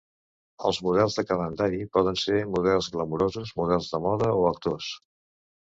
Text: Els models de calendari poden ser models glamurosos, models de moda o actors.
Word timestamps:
Els 0.69 0.79
models 0.87 1.17
de 1.19 1.25
calendari 1.33 1.83
poden 1.97 2.17
ser 2.23 2.41
models 2.57 2.91
glamurosos, 2.97 3.53
models 3.61 3.95
de 3.95 4.05
moda 4.09 4.35
o 4.41 4.45
actors. 4.55 4.95